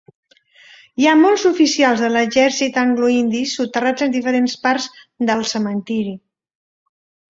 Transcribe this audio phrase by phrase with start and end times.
[1.01, 4.93] Hi ha molts oficials de l'exèrcit angloindi soterrats en diferents parts
[5.33, 6.21] del cementiri.